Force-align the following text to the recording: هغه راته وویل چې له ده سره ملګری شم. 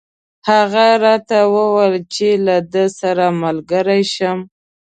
هغه 0.49 0.87
راته 1.05 1.39
وویل 1.55 1.93
چې 2.15 2.29
له 2.45 2.55
ده 2.71 2.85
سره 2.99 3.25
ملګری 3.43 4.01
شم. 4.13 4.39